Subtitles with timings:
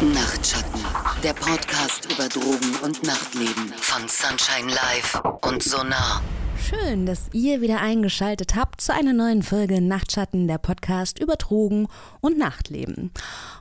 [0.00, 0.80] Nachtschatten,
[1.24, 6.22] der Podcast über Drogen und Nachtleben von Sunshine Live und Sonar.
[6.68, 11.88] Schön, dass ihr wieder eingeschaltet habt zu einer neuen Folge Nachtschatten, der Podcast über Drogen
[12.20, 13.10] und Nachtleben.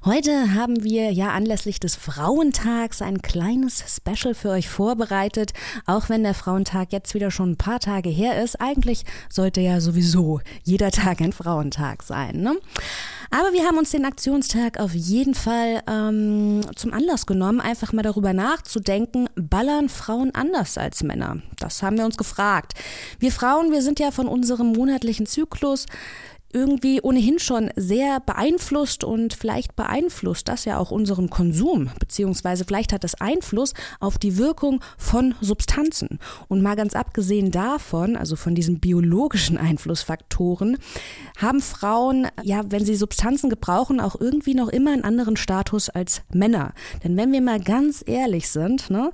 [0.05, 5.54] Heute haben wir ja anlässlich des Frauentags ein kleines Special für euch vorbereitet,
[5.88, 8.62] auch wenn der Frauentag jetzt wieder schon ein paar Tage her ist.
[8.62, 12.42] Eigentlich sollte ja sowieso jeder Tag ein Frauentag sein.
[12.42, 12.58] Ne?
[13.29, 18.04] Aber wir haben uns den Aktionstag auf jeden Fall ähm, zum Anlass genommen, einfach mal
[18.04, 21.41] darüber nachzudenken, ballern Frauen anders als Männer?
[21.59, 22.73] Das haben wir uns gefragt.
[23.20, 25.85] Wir Frauen, wir sind ja von unserem monatlichen Zyklus
[26.58, 32.94] irgendwie ohnehin schon sehr beeinflusst und vielleicht beeinflusst das ja auch unseren Konsum, beziehungsweise vielleicht
[32.94, 36.18] hat das Einfluss auf die Wirkung von Substanzen.
[36.48, 40.78] Und mal ganz abgesehen davon, also von diesen biologischen Einflussfaktoren,
[41.38, 46.24] haben Frauen, ja, wenn sie Substanzen gebrauchen, auch irgendwie noch immer einen anderen Status als
[46.34, 46.74] Männer.
[47.04, 49.12] Denn wenn wir mal ganz ehrlich sind, ne,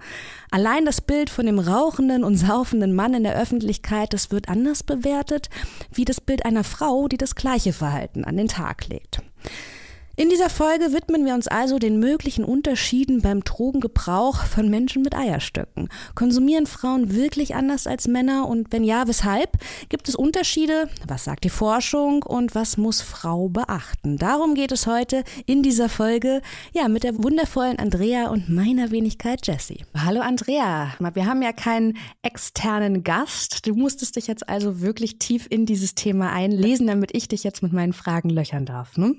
[0.54, 4.84] Allein das Bild von dem rauchenden und saufenden Mann in der Öffentlichkeit, das wird anders
[4.84, 5.50] bewertet,
[5.92, 9.22] wie das Bild einer Frau, die das gleiche Verhalten an den Tag legt.
[10.16, 15.16] In dieser Folge widmen wir uns also den möglichen Unterschieden beim Drogengebrauch von Menschen mit
[15.16, 15.90] Eierstöcken.
[16.14, 19.58] Konsumieren Frauen wirklich anders als Männer und wenn ja, weshalb?
[19.90, 20.88] Gibt es Unterschiede?
[21.08, 24.18] Was sagt die Forschung und was muss Frau beachten?
[24.20, 29.48] Darum geht es heute in dieser Folge, ja, mit der wundervollen Andrea und meiner Wenigkeit
[29.48, 29.84] Jessie.
[29.98, 33.66] Hallo Andrea, wir haben ja keinen externen Gast.
[33.66, 37.64] Du musstest dich jetzt also wirklich tief in dieses Thema einlesen, damit ich dich jetzt
[37.64, 39.16] mit meinen Fragen löchern darf, ne?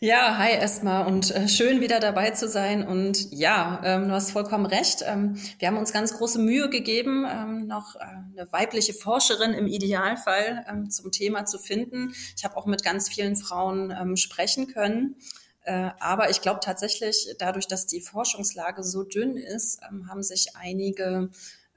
[0.00, 2.86] Ja, hi erstmal und äh, schön wieder dabei zu sein.
[2.86, 5.02] Und ja, ähm, du hast vollkommen recht.
[5.06, 9.66] Ähm, wir haben uns ganz große Mühe gegeben, ähm, noch äh, eine weibliche Forscherin im
[9.66, 12.14] Idealfall ähm, zum Thema zu finden.
[12.36, 15.16] Ich habe auch mit ganz vielen Frauen ähm, sprechen können.
[15.64, 20.56] Äh, aber ich glaube tatsächlich, dadurch, dass die Forschungslage so dünn ist, ähm, haben sich
[20.56, 21.30] einige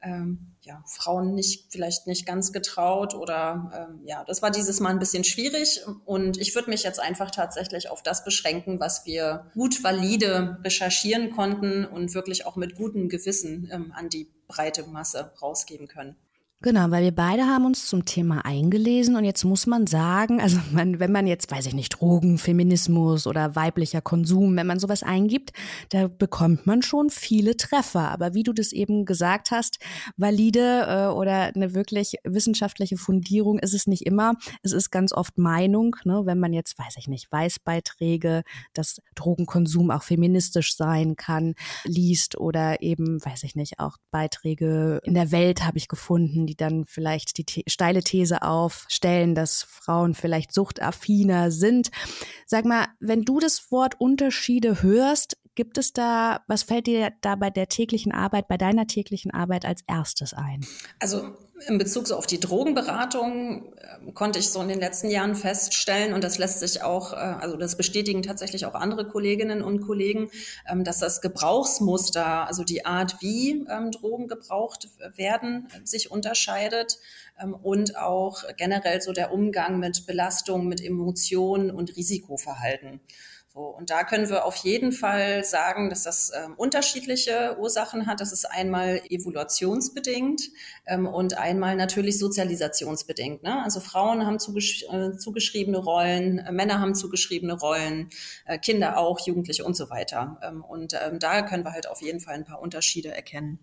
[0.06, 4.90] ähm, ja, Frauen nicht, vielleicht nicht ganz getraut oder ähm, ja, das war dieses Mal
[4.90, 9.52] ein bisschen schwierig und ich würde mich jetzt einfach tatsächlich auf das beschränken, was wir
[9.54, 15.34] gut valide recherchieren konnten und wirklich auch mit gutem Gewissen ähm, an die breite Masse
[15.42, 16.16] rausgeben können.
[16.66, 20.58] Genau, weil wir beide haben uns zum Thema eingelesen und jetzt muss man sagen, also
[20.72, 25.04] man, wenn man jetzt, weiß ich nicht, Drogen, Feminismus oder weiblicher Konsum, wenn man sowas
[25.04, 25.52] eingibt,
[25.90, 28.10] da bekommt man schon viele Treffer.
[28.10, 29.78] Aber wie du das eben gesagt hast,
[30.18, 34.34] valide äh, oder eine wirklich wissenschaftliche Fundierung ist es nicht immer.
[34.64, 38.42] Es ist ganz oft Meinung, ne, wenn man jetzt, weiß ich nicht, Weißbeiträge,
[38.74, 45.14] dass Drogenkonsum auch feministisch sein kann, liest oder eben, weiß ich nicht, auch Beiträge in
[45.14, 50.54] der Welt habe ich gefunden die dann vielleicht die steile These aufstellen, dass Frauen vielleicht
[50.54, 51.92] suchtaffiner sind.
[52.46, 57.36] Sag mal, wenn du das Wort Unterschiede hörst, gibt es da, was fällt dir da
[57.36, 60.66] bei der täglichen Arbeit, bei deiner täglichen Arbeit als erstes ein?
[61.00, 61.36] Also
[61.68, 66.14] in Bezug so auf die Drogenberatung äh, konnte ich so in den letzten Jahren feststellen,
[66.14, 70.30] und das lässt sich auch, äh, also das bestätigen tatsächlich auch andere Kolleginnen und Kollegen,
[70.70, 77.00] ähm, dass das Gebrauchsmuster, also die Art, wie ähm, Drogen gebraucht werden, sich unterscheidet
[77.42, 83.00] ähm, und auch generell so der Umgang mit Belastung, mit Emotionen und Risikoverhalten.
[83.56, 88.20] So, und da können wir auf jeden Fall sagen, dass das ähm, unterschiedliche Ursachen hat.
[88.20, 90.50] Das ist einmal evolutionsbedingt
[90.86, 93.44] ähm, und einmal natürlich sozialisationsbedingt.
[93.44, 93.64] Ne?
[93.64, 98.10] Also Frauen haben zugesch äh, zugeschriebene Rollen, äh, Männer haben zugeschriebene Rollen,
[98.46, 100.38] äh, Kinder auch, Jugendliche und so weiter.
[100.44, 103.60] Ähm, und ähm, da können wir halt auf jeden Fall ein paar Unterschiede erkennen.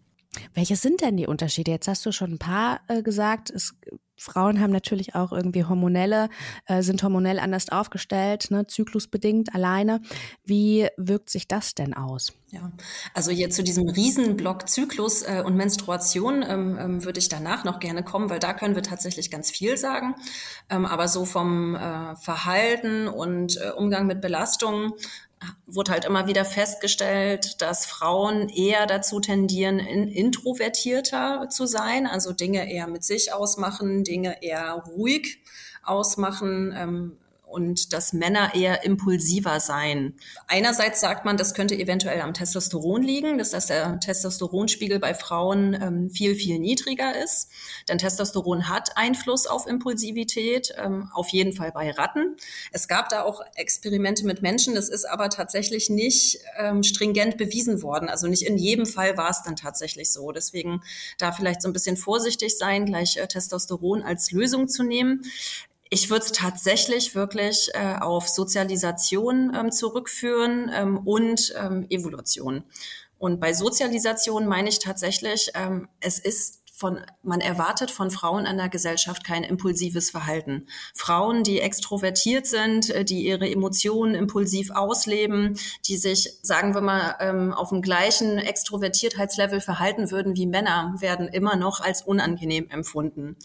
[0.55, 1.71] Welche sind denn die Unterschiede?
[1.71, 3.51] Jetzt hast du schon ein paar äh, gesagt.
[3.51, 3.75] Es
[4.23, 6.29] Frauen haben natürlich auch irgendwie hormonelle,
[6.67, 10.01] äh, sind hormonell anders aufgestellt, ne, zyklusbedingt alleine.
[10.45, 12.33] Wie wirkt sich das denn aus?
[12.51, 12.71] Ja,
[13.15, 17.81] also hier zu diesem Riesenblock Zyklus äh, und Menstruation ähm, ähm, würde ich danach noch
[17.81, 20.15] gerne kommen, weil da können wir tatsächlich ganz viel sagen.
[20.71, 24.93] Ähm, aber so vom äh, Verhalten und äh, Umgang mit Belastungen
[25.67, 32.33] wurde halt immer wieder festgestellt, dass Frauen eher dazu tendieren, in, introvertierter zu sein, also
[32.33, 35.43] Dinge eher mit sich ausmachen, Dinge eher ruhig
[35.83, 37.19] ausmachen, ähm,
[37.53, 40.15] und dass Männer eher impulsiver seien.
[40.47, 45.75] Einerseits sagt man, das könnte eventuell am Testosteron liegen, dass, dass der Testosteronspiegel bei Frauen
[45.75, 47.51] ähm, viel, viel niedriger ist.
[47.89, 52.37] Denn Testosteron hat Einfluss auf Impulsivität, ähm, auf jeden Fall bei Ratten.
[52.73, 57.83] Es gab da auch Experimente mit Menschen, das ist aber tatsächlich nicht ähm, stringent bewiesen
[57.83, 58.09] worden.
[58.09, 60.33] Also nicht in jedem Fall war es dann tatsächlich so.
[60.33, 60.83] Deswegen
[61.19, 65.23] da vielleicht so ein bisschen vorsichtig sein, gleich äh, Testosteron als Lösung zu nehmen
[65.95, 72.65] Ich würde es tatsächlich wirklich äh, auf Sozialisation ähm, zurückführen ähm, und ähm, Evolution.
[73.19, 78.57] Und bei Sozialisation meine ich tatsächlich, ähm, es ist von, man erwartet von Frauen in
[78.57, 80.67] der Gesellschaft kein impulsives Verhalten.
[80.95, 85.57] Frauen, die extrovertiert sind, äh, die ihre Emotionen impulsiv ausleben,
[85.87, 91.29] die sich, sagen wir mal, ähm, auf dem gleichen Extrovertiertheitslevel verhalten würden wie Männer, werden
[91.29, 93.37] immer noch als unangenehm empfunden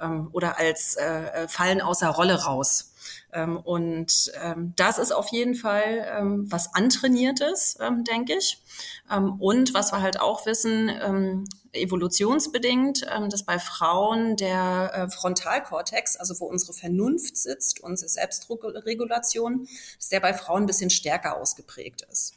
[0.00, 2.94] ähm, oder als äh, äh fallen außer Rolle raus.
[3.32, 8.62] Ähm, und ähm, das ist auf jeden Fall ähm, was antrainiertes, ähm, denke ich.
[9.10, 16.16] Ähm, und was wir halt auch wissen, ähm, evolutionsbedingt, dass bei Frauen der äh, Frontalkortex,
[16.16, 19.68] also wo unsere Vernunft sitzt, unsere Selbstregulation,
[19.98, 22.32] dass der bei Frauen ein bisschen stärker ausgeprägt ist.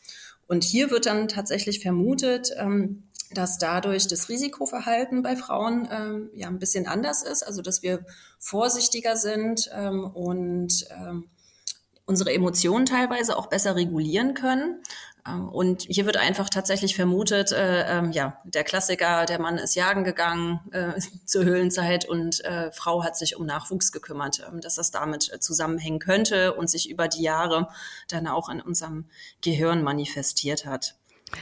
[0.50, 2.52] Und hier wird dann tatsächlich vermutet,
[3.32, 8.06] dass dadurch das Risikoverhalten bei Frauen ähm, ja ein bisschen anders ist, also dass wir
[8.40, 11.30] vorsichtiger sind ähm, und ähm,
[12.06, 14.82] unsere Emotionen teilweise auch besser regulieren können.
[15.28, 19.76] Ähm, und hier wird einfach tatsächlich vermutet, äh, äh, ja, der Klassiker, der Mann ist
[19.76, 24.76] jagen gegangen äh, zur Höhlenzeit und äh, Frau hat sich um Nachwuchs gekümmert, äh, dass
[24.76, 27.70] das damit äh, zusammenhängen könnte und sich über die Jahre
[28.08, 29.06] dann auch in unserem
[29.42, 30.96] Gehirn manifestiert hat.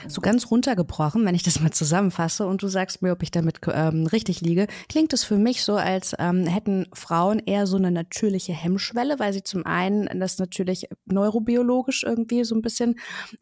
[0.07, 3.60] So ganz runtergebrochen, wenn ich das mal zusammenfasse und du sagst mir, ob ich damit
[3.72, 7.92] ähm, richtig liege, klingt es für mich so, als ähm, hätten Frauen eher so eine
[7.92, 12.95] natürliche Hemmschwelle, weil sie zum einen das natürlich neurobiologisch irgendwie so ein bisschen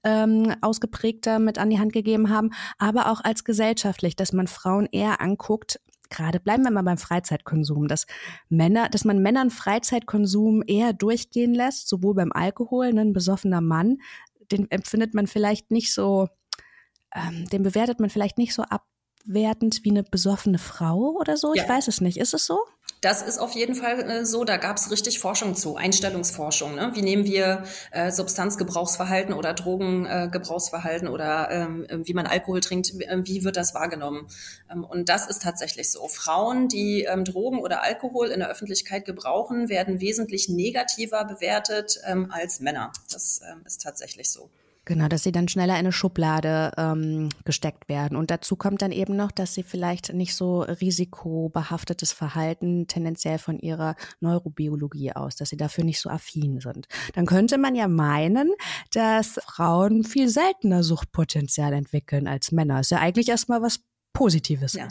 [0.03, 4.87] ähm, ausgeprägter mit an die Hand gegeben haben, aber auch als gesellschaftlich, dass man Frauen
[4.91, 8.05] eher anguckt, gerade bleiben wir mal beim Freizeitkonsum, dass
[8.49, 13.97] Männer, dass man Männern Freizeitkonsum eher durchgehen lässt, sowohl beim Alkohol, ein besoffener Mann,
[14.51, 16.27] den empfindet man vielleicht nicht so,
[17.13, 18.63] ähm, den bewertet man vielleicht nicht so
[19.25, 21.53] abwertend wie eine besoffene Frau oder so.
[21.53, 21.63] Ja.
[21.63, 22.17] Ich weiß es nicht.
[22.17, 22.59] Ist es so?
[23.01, 24.45] Das ist auf jeden Fall äh, so.
[24.45, 26.75] Da gab es richtig Forschung zu, Einstellungsforschung.
[26.75, 26.91] Ne?
[26.93, 33.17] Wie nehmen wir äh, Substanzgebrauchsverhalten oder Drogengebrauchsverhalten äh, oder ähm, wie man Alkohol trinkt, äh,
[33.23, 34.27] wie wird das wahrgenommen?
[34.71, 36.07] Ähm, und das ist tatsächlich so.
[36.07, 42.31] Frauen, die ähm, Drogen oder Alkohol in der Öffentlichkeit gebrauchen, werden wesentlich negativer bewertet ähm,
[42.31, 42.91] als Männer.
[43.11, 44.49] Das ähm, ist tatsächlich so.
[44.85, 48.15] Genau, dass sie dann schneller in eine Schublade ähm, gesteckt werden.
[48.15, 53.57] Und dazu kommt dann eben noch, dass sie vielleicht nicht so risikobehaftetes Verhalten tendenziell von
[53.57, 56.87] ihrer Neurobiologie aus, dass sie dafür nicht so affin sind.
[57.15, 58.53] Dann könnte man ja meinen,
[58.93, 62.79] dass Frauen viel seltener Suchtpotenzial entwickeln als Männer.
[62.79, 63.79] Ist ja eigentlich erstmal was
[64.15, 64.73] Positives.
[64.73, 64.87] Ja,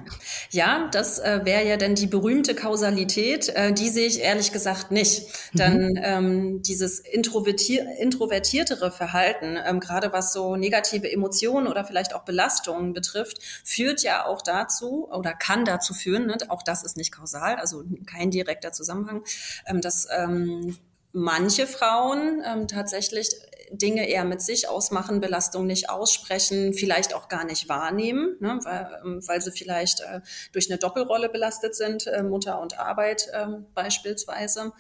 [0.51, 3.49] ja das äh, wäre ja dann die berühmte Kausalität.
[3.49, 5.23] Äh, die sehe ich ehrlich gesagt nicht.
[5.53, 5.59] Mhm.
[5.59, 12.25] Dann ähm, dieses introvertier introvertiertere Verhalten, ähm, gerade was so negative Emotionen oder vielleicht auch
[12.25, 17.11] Belastungen betrifft, führt ja auch dazu oder kann dazu führen, ne, auch das ist nicht
[17.11, 19.25] kausal, also kein direkter Zusammenhang,
[19.67, 20.77] ähm, dass ähm,
[21.13, 23.31] manche Frauen ähm, tatsächlich
[23.79, 29.01] Dinge eher mit sich ausmachen, Belastung nicht aussprechen, vielleicht auch gar nicht wahrnehmen, ne, weil,
[29.05, 30.21] ähm, weil sie vielleicht äh,
[30.53, 34.73] durch eine Doppelrolle belastet sind, äh, Mutter und Arbeit äh, beispielsweise.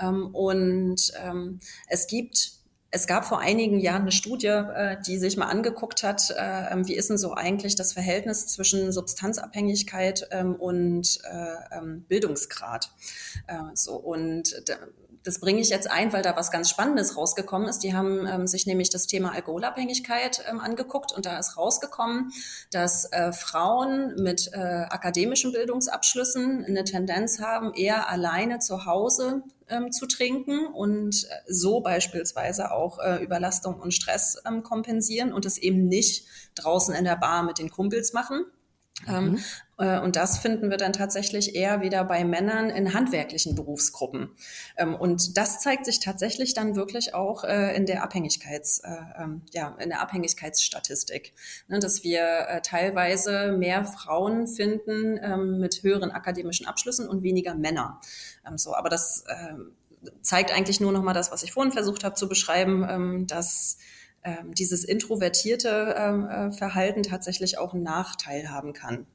[0.00, 2.58] Ähm, und ähm, es gibt
[2.90, 6.94] es gab vor einigen Jahren eine Studie, äh, die sich mal angeguckt hat, äh, wie
[6.94, 12.90] ist denn so eigentlich das Verhältnis zwischen Substanzabhängigkeit ähm, und äh, ähm, Bildungsgrad.
[13.74, 14.54] So und
[15.24, 17.80] das bringe ich jetzt ein, weil da was ganz Spannendes rausgekommen ist.
[17.80, 22.32] Die haben ähm, sich nämlich das Thema Alkoholabhängigkeit ähm, angeguckt und da ist rausgekommen,
[22.70, 29.92] dass äh, Frauen mit äh, akademischen Bildungsabschlüssen eine Tendenz haben, eher alleine zu Hause ähm,
[29.92, 35.58] zu trinken und äh, so beispielsweise auch äh, Überlastung und Stress ähm, kompensieren und es
[35.58, 38.44] eben nicht draußen in der Bar mit den Kumpels machen.
[39.06, 39.38] Ähm, mhm.
[39.78, 44.30] Ähm, und das finden wir dann tatsächlich eher wieder bei Männern in handwerklichen Berufsgruppen.
[44.76, 49.42] Ähm, und das zeigt sich tatsächlich dann wirklich auch äh, in der Abhängigkeits, äh, ähm,
[49.52, 51.32] ja, in der Abhängigkeitsstatistik,
[51.68, 55.18] ne, dass wir äh, teilweise mehr Frauen finden
[55.58, 58.00] mit höheren akademischen Abschlüssen und weniger Männer.
[58.56, 59.54] So, aber das äh,
[60.22, 63.78] zeigt eigentlich nur noch mal das, was ich vorhin versucht habe zu beschreiben, dass
[64.28, 69.06] ähm, dieses introvertierte ähm, äh, Verhalten tatsächlich auch einen Nachteil haben kann.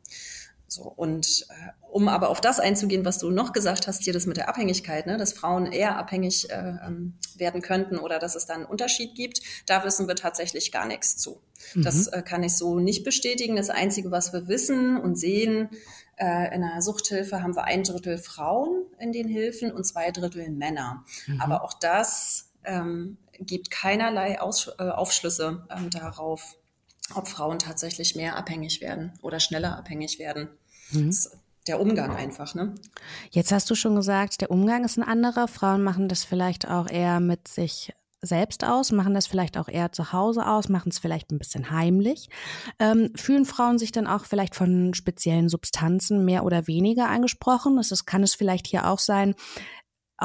[0.68, 4.26] So, und äh, um aber auf das einzugehen, was du noch gesagt hast, hier das
[4.26, 8.48] mit der Abhängigkeit, ne, dass Frauen eher abhängig äh, ähm, werden könnten oder dass es
[8.48, 11.40] da einen Unterschied gibt, da wissen wir tatsächlich gar nichts zu.
[11.76, 11.84] Mhm.
[11.84, 13.56] Das äh, kann ich so nicht bestätigen.
[13.56, 15.70] Das Einzige, was wir wissen und sehen,
[16.16, 20.50] äh, in der Suchthilfe haben wir ein Drittel Frauen in den Hilfen und zwei Drittel
[20.50, 21.06] Männer.
[21.28, 21.40] Mhm.
[21.40, 26.56] Aber auch das ähm, gibt keinerlei Aus, äh, Aufschlüsse ähm, darauf,
[27.16, 30.50] ob Frauen tatsächlich mehr abhängig werden oder schneller abhängig werden.
[30.92, 31.08] Mhm.
[31.08, 31.32] Das
[31.68, 32.56] der Umgang einfach.
[32.56, 32.76] Ne?
[33.32, 35.48] Jetzt hast du schon gesagt, der Umgang ist ein anderer.
[35.48, 39.92] Frauen machen das vielleicht auch eher mit sich selbst aus, machen das vielleicht auch eher
[39.92, 42.30] zu Hause aus, machen es vielleicht ein bisschen heimlich.
[42.80, 47.76] Ähm, fühlen Frauen sich dann auch vielleicht von speziellen Substanzen mehr oder weniger angesprochen?
[47.76, 49.36] Das ist, kann es vielleicht hier auch sein,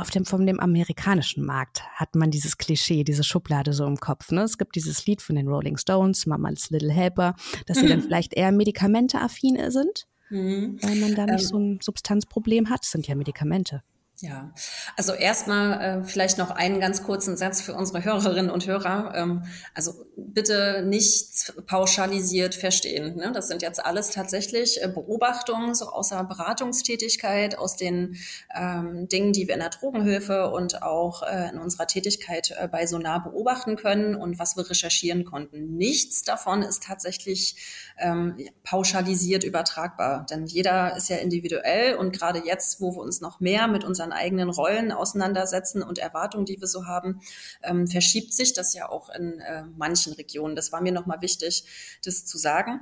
[0.01, 4.31] auf dem, von dem amerikanischen Markt hat man dieses Klischee, diese Schublade so im Kopf.
[4.31, 4.43] Ne?
[4.43, 7.35] Es gibt dieses Lied von den Rolling Stones, Mama's Little Helper,
[7.67, 10.79] dass sie dann vielleicht eher medikamenteaffin sind, mhm.
[10.83, 12.81] weil man da nicht ähm, so ein Substanzproblem hat.
[12.83, 13.83] Das sind ja Medikamente.
[14.21, 14.53] Ja,
[14.97, 19.15] also erstmal äh, vielleicht noch einen ganz kurzen Satz für unsere Hörerinnen und Hörer.
[19.15, 23.17] Ähm, also bitte nicht pauschalisiert verstehen.
[23.17, 23.31] Ne?
[23.33, 28.17] Das sind jetzt alles tatsächlich äh, Beobachtungen so außer Beratungstätigkeit, aus den
[28.55, 32.87] ähm, Dingen, die wir in der Drogenhilfe und auch äh, in unserer Tätigkeit äh, bei
[32.87, 35.77] Sonar beobachten können und was wir recherchieren konnten.
[35.77, 37.57] Nichts davon ist tatsächlich
[37.99, 43.41] ähm, pauschalisiert übertragbar, denn jeder ist ja individuell und gerade jetzt, wo wir uns noch
[43.41, 47.21] mehr mit unseren eigenen Rollen auseinandersetzen und Erwartungen, die wir so haben,
[47.63, 50.57] ähm, verschiebt sich das ja auch in äh, manchen Regionen.
[50.57, 51.65] Das war mir nochmal wichtig,
[52.05, 52.81] das zu sagen.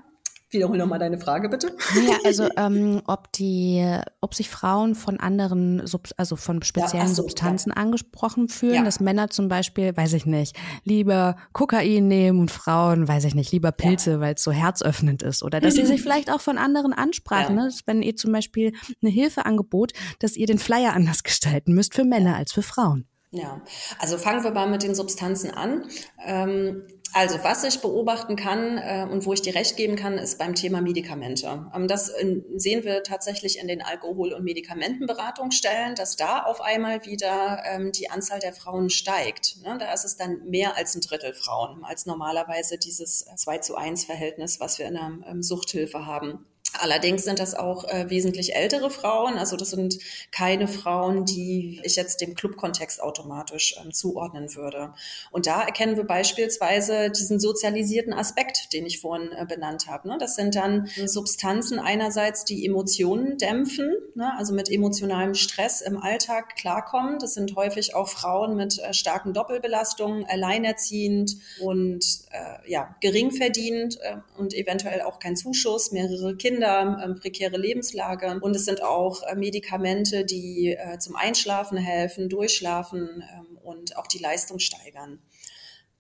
[0.50, 1.76] Wiederhol nochmal deine Frage, bitte.
[2.09, 3.85] Ja, also ähm, ob die,
[4.21, 7.83] ob sich Frauen von anderen, Sub also von speziellen ja, so, Substanzen ja.
[7.83, 8.85] angesprochen fühlen, ja.
[8.85, 13.50] dass Männer zum Beispiel, weiß ich nicht, lieber Kokain nehmen und Frauen, weiß ich nicht,
[13.50, 15.42] lieber Pilze, weil es so herzöffnend ist.
[15.42, 17.71] Oder dass sie sich vielleicht auch von anderen ansprachen, ne?
[17.85, 22.37] wenn ihr zum Beispiel eine Hilfeangebot, dass ihr den Flyer anders gestalten müsst für Männer
[22.37, 23.09] als für Frauen.
[23.37, 23.61] Ja,
[23.99, 25.88] also fangen wir mal mit den Substanzen an.
[26.25, 30.38] Ähm, also was ich beobachten kann äh, und wo ich dir recht geben kann, ist
[30.38, 31.71] beim Thema Medikamente.
[31.75, 37.05] Ähm, das in, sehen wir tatsächlich in den Alkohol- und Medikamentenberatungsstellen, dass da auf einmal
[37.05, 39.57] wieder ähm, die Anzahl der Frauen steigt.
[39.62, 39.76] Ne?
[39.78, 44.05] Da ist es dann mehr als ein Drittel Frauen als normalerweise dieses 2 zu 1
[44.05, 46.47] Verhältnis, was wir in der ähm, Suchthilfe haben.
[46.79, 49.39] Allerdings sind das auch äh, wesentlich ältere Frauen.
[49.39, 49.99] Also das sind
[50.31, 54.93] keine Frauen, die ich jetzt dem Clubkontext automatisch ähm, zuordnen würde.
[55.31, 60.09] Und da erkennen wir beispielsweise diesen sozialisierten Aspekt, den ich vorhin äh, benannt habe.
[60.09, 60.17] Ne?
[60.19, 64.33] Das sind dann Substanzen einerseits, die Emotionen dämpfen, ne?
[64.37, 67.19] also mit emotionalem Stress im Alltag klarkommen.
[67.19, 73.99] Das sind häufig auch Frauen mit äh, starken Doppelbelastungen, alleinerziehend und äh, ja, gering verdient
[74.03, 78.39] äh, und eventuell auch kein Zuschuss, mehrere Kinder Kinder, ähm, prekäre Lebenslage.
[78.41, 84.07] Und es sind auch äh, Medikamente, die äh, zum Einschlafen helfen, Durchschlafen ähm, und auch
[84.07, 85.21] die Leistung steigern.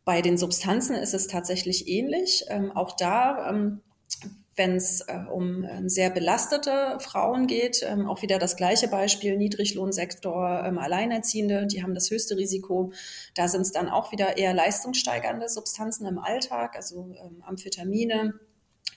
[0.04, 2.44] Bei den Substanzen ist es tatsächlich ähnlich.
[2.48, 3.78] Ähm, auch da
[4.58, 9.36] wenn es äh, um äh, sehr belastete Frauen geht, ähm, auch wieder das gleiche Beispiel,
[9.36, 12.92] Niedriglohnsektor, ähm, Alleinerziehende, die haben das höchste Risiko.
[13.34, 18.32] Da sind es dann auch wieder eher leistungssteigernde Substanzen im Alltag, also ähm, Amphetamine,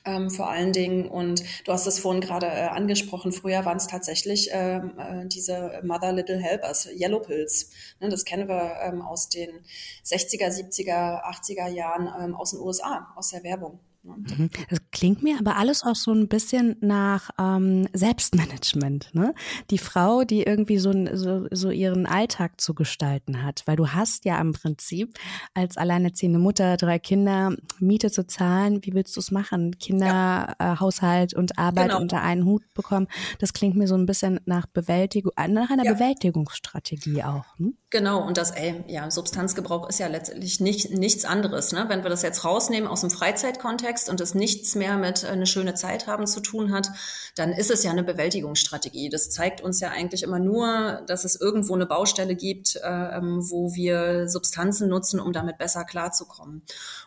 [0.10, 1.08] ähm, vor allen Dingen.
[1.08, 5.82] Und du hast es vorhin gerade äh, angesprochen, früher waren es tatsächlich ähm, äh, diese
[5.84, 7.72] Mother Little Helpers, Yellow Pills.
[8.00, 9.50] Ne, das kennen wir ähm, aus den
[10.06, 13.80] 60er, 70er, 80er Jahren ähm, aus den USA, aus der Werbung.
[14.04, 14.50] Mhm.
[14.70, 19.14] Das klingt mir aber alles auch so ein bisschen nach ähm, Selbstmanagement.
[19.14, 19.34] Ne?
[19.70, 23.64] Die Frau, die irgendwie so, so, so ihren Alltag zu gestalten hat.
[23.66, 25.20] Weil du hast ja im Prinzip
[25.54, 28.86] als alleinerziehende Mutter drei Kinder Miete zu zahlen.
[28.86, 29.78] Wie willst du es machen?
[29.78, 30.56] Kinder, ja.
[30.60, 32.02] äh, Haushalt und Arbeit genau.
[32.02, 33.08] unter einen Hut bekommen.
[33.40, 35.94] Das klingt mir so ein bisschen nach Bewältigung, äh, nach einer ja.
[35.94, 37.46] Bewältigungsstrategie auch.
[37.58, 37.76] Hm?
[37.90, 41.74] Genau, und das, ey, ja, Substanzgebrauch ist ja letztlich nicht, nichts anderes.
[41.74, 41.86] Ne?
[41.88, 45.48] Wenn wir das jetzt rausnehmen aus dem Freizeitkontext und es nichts mehr mit äh, eine
[45.48, 46.90] schöne Zeit haben zu tun hat,
[47.36, 49.10] dann ist es ja eine Bewältigungsstrategie.
[49.10, 53.50] Das zeigt uns ja eigentlich immer nur, dass es irgendwo eine Baustelle gibt, äh, ähm,
[53.50, 56.62] wo wir Substanzen nutzen, um damit besser klarzukommen.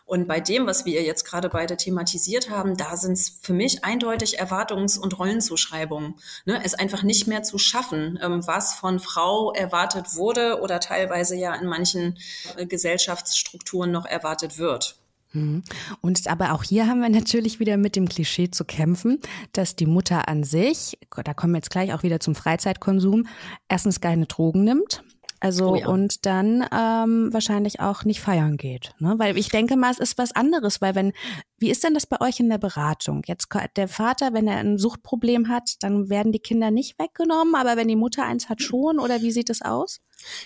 [0.05, 3.85] Und bei dem, was wir jetzt gerade beide thematisiert haben, da sind es für mich
[3.85, 6.15] eindeutig Erwartungs- und Rollenzuschreibungen.
[6.45, 6.61] Ne?
[6.63, 11.55] Es einfach nicht mehr zu schaffen, ähm, was von Frau erwartet wurde oder teilweise ja
[11.55, 12.17] in manchen
[12.57, 15.02] äh, Gesellschaftsstrukturen noch erwartet wird.
[15.33, 15.63] Mhm.
[16.01, 19.19] Und aber auch hier haben wir natürlich wieder mit dem Klischee zu kämpfen,
[19.51, 23.27] dass die Mutter an sich, da kommen wir jetzt gleich auch wieder zum Freizeitkonsum,
[23.67, 25.03] erstens keine Drogen nimmt,
[25.43, 25.87] also oh ja.
[25.89, 28.93] und dann ähm, wahrscheinlich auch nicht feiern geht.
[28.99, 29.15] Ne?
[29.17, 31.11] Weil ich denke mal, es ist was anderes, weil wenn,
[31.57, 33.23] wie ist denn das bei euch in der Beratung?
[33.25, 37.75] Jetzt der Vater, wenn er ein Suchtproblem hat, dann werden die Kinder nicht weggenommen, aber
[37.75, 39.99] wenn die Mutter eins hat schon, oder wie sieht das aus?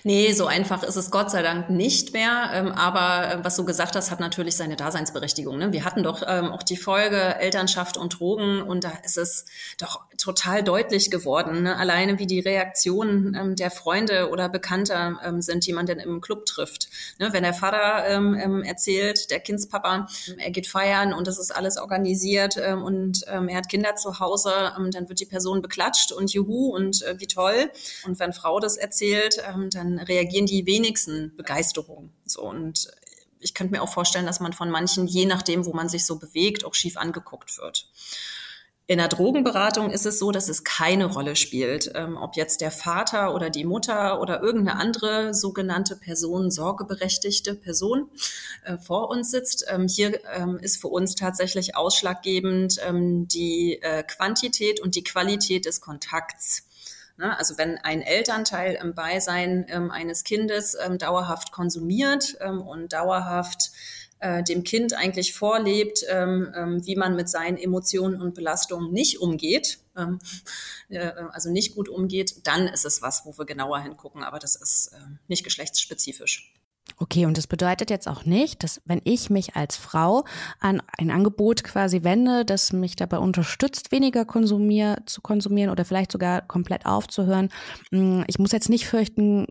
[0.04, 2.50] Nee, so einfach ist es Gott sei Dank nicht mehr.
[2.54, 5.58] Ähm, aber äh, was du gesagt hast, hat natürlich seine Daseinsberechtigung.
[5.58, 5.72] Ne?
[5.72, 9.46] Wir hatten doch ähm, auch die Folge Elternschaft und Drogen und da ist es
[9.80, 11.64] doch total deutlich geworden.
[11.64, 11.78] Ne?
[11.78, 16.22] Alleine wie die Reaktionen ähm, der Freunde oder Bekannter ähm, sind, die man denn im
[16.22, 16.90] Club trifft.
[17.20, 17.30] Ne?
[17.32, 20.08] Wenn der Vater ähm, ähm, erzählt, der Kindspapa,
[20.38, 24.52] er geht feiern und das ist alles organisiert und er hat Kinder zu Hause,
[24.92, 27.72] dann wird die Person beklatscht und juhu und äh, wie toll.
[28.06, 29.42] Und wenn Frau das erzählt,
[29.76, 32.12] dann reagieren die wenigsten Begeisterung.
[32.26, 32.88] So und
[33.40, 36.18] ich könnte mir auch vorstellen, dass man von manchen, je nachdem, wo man sich so
[36.18, 37.90] bewegt, auch schief angeguckt wird.
[38.90, 42.72] In der Drogenberatung ist es so, dass es keine Rolle spielt, ähm, ob jetzt der
[42.72, 48.10] Vater oder die Mutter oder irgendeine andere sogenannte Person, sorgeberechtigte Person
[48.64, 49.66] äh, vor uns sitzt.
[49.68, 55.66] Ähm, hier ähm, ist für uns tatsächlich ausschlaggebend ähm, die äh, Quantität und die Qualität
[55.66, 56.67] des Kontakts.
[57.18, 57.38] Ne?
[57.38, 63.72] Also wenn ein Elternteil im Beisein ähm, eines Kindes ähm, dauerhaft konsumiert ähm, und dauerhaft
[64.20, 69.20] äh, dem Kind eigentlich vorlebt, ähm, ähm, wie man mit seinen Emotionen und Belastungen nicht
[69.20, 70.20] umgeht, ähm,
[70.90, 74.24] äh, also nicht gut umgeht, dann ist es was, wo wir genauer hingucken.
[74.24, 76.54] Aber das ist äh, nicht geschlechtsspezifisch.
[77.00, 80.26] Okay, und das bedeutet jetzt auch nicht, dass wenn ich mich als Frau
[80.60, 86.12] an ein Angebot quasi wende, das mich dabei unterstützt, weniger konsumier zu konsumieren oder vielleicht
[86.12, 87.50] sogar komplett aufzuhören,
[87.92, 89.46] hm, ich muss jetzt nicht fürchten,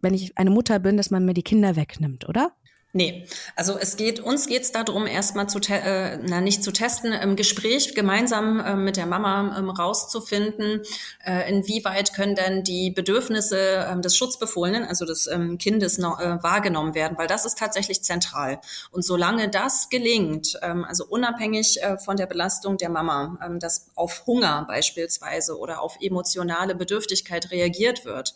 [0.00, 2.52] wenn ich eine Mutter bin, dass man mir die Kinder wegnimmt, oder?
[2.92, 3.26] Nee,
[3.56, 7.36] also es geht, uns geht es darum, erstmal zu, äh, na nicht zu testen, im
[7.36, 10.80] Gespräch gemeinsam äh, mit der Mama ähm, rauszufinden,
[11.22, 16.42] äh, inwieweit können denn die Bedürfnisse ähm, des Schutzbefohlenen, also des ähm, Kindes, noch, äh,
[16.42, 18.60] wahrgenommen werden, weil das ist tatsächlich zentral.
[18.90, 23.90] Und solange das gelingt, ähm, also unabhängig äh, von der Belastung der Mama, ähm, dass
[23.94, 28.34] auf Hunger beispielsweise oder auf emotionale Bedürftigkeit reagiert wird,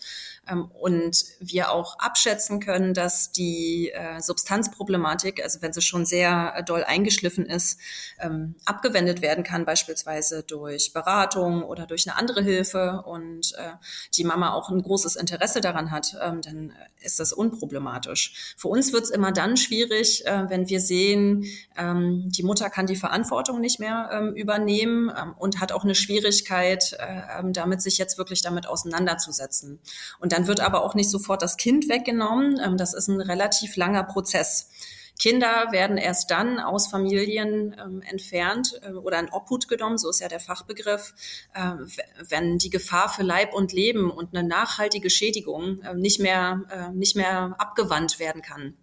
[0.81, 6.65] und wir auch abschätzen können, dass die äh, Substanzproblematik, also wenn sie schon sehr äh,
[6.65, 7.79] doll eingeschliffen ist,
[8.19, 13.73] ähm, abgewendet werden kann, beispielsweise durch Beratung oder durch eine andere Hilfe und äh,
[14.17, 18.55] die Mama auch ein großes Interesse daran hat, ähm, dann ist das unproblematisch.
[18.57, 21.47] Für uns wird es immer dann schwierig, wenn wir sehen,
[21.79, 26.99] die Mutter kann die Verantwortung nicht mehr übernehmen und hat auch eine Schwierigkeit,
[27.43, 29.81] damit sich jetzt wirklich damit auseinanderzusetzen.
[30.19, 32.61] Und dann wird aber auch nicht sofort das Kind weggenommen.
[32.63, 34.71] Ähm, das ist ein relativ langer Prozess.
[35.21, 40.21] Kinder werden erst dann aus Familien ähm, entfernt äh, oder in Obhut genommen, so ist
[40.21, 41.13] ja der Fachbegriff,
[41.53, 41.73] äh,
[42.31, 46.93] wenn die Gefahr für Leib und Leben und eine nachhaltige Schädigung äh, nicht mehr, äh,
[46.93, 48.75] nicht mehr abgewandt werden kann.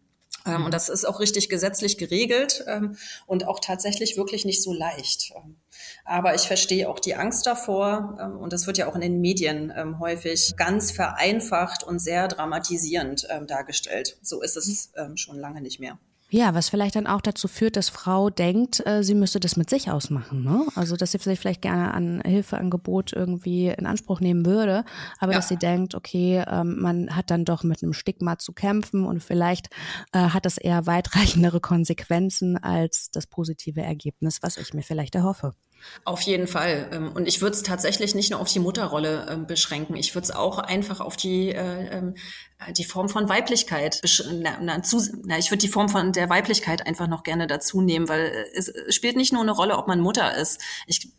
[0.48, 4.74] Ähm, und das ist auch richtig gesetzlich geregelt ähm, und auch tatsächlich wirklich nicht so
[4.74, 5.32] leicht.
[5.36, 5.58] Ähm,
[6.06, 9.22] aber ich verstehe auch die Angst davor ähm, und das wird ja auch in den
[9.22, 14.18] Medien ähm, häufig ganz vereinfacht und sehr dramatisierend ähm, dargestellt.
[14.22, 16.00] So ist es schon lange nicht mehr.
[16.30, 19.70] Ja, was vielleicht dann auch dazu führt, dass Frau denkt, äh, sie müsste das mit
[19.70, 20.44] sich ausmachen.
[20.44, 20.66] Ne?
[20.76, 24.84] Also, dass sie sich vielleicht gerne an Hilfeangebot irgendwie in Anspruch nehmen würde,
[25.20, 25.38] aber ja.
[25.38, 29.24] dass sie denkt, okay, ähm, man hat dann doch mit einem Stigma zu kämpfen und
[29.24, 29.70] vielleicht
[30.12, 35.54] äh, hat das eher weitreichendere Konsequenzen als das positive Ergebnis, was ich mir vielleicht erhoffe.
[36.04, 36.90] Auf jeden Fall.
[36.92, 39.96] Ähm, und ich würde es tatsächlich nicht nur auf die Mutterrolle ähm, beschränken.
[39.96, 42.16] Ich würde es auch einfach auf die, äh, ähm,
[42.72, 46.88] die Form von Weiblichkeit, na, na, zu, na, ich würde die Form von der Weiblichkeit
[46.88, 50.00] einfach noch gerne dazu nehmen, weil es, es spielt nicht nur eine Rolle, ob man
[50.00, 50.62] Mutter ist.
[50.88, 51.10] Ich,